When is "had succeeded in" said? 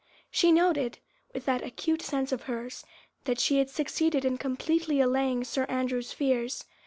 3.59-4.39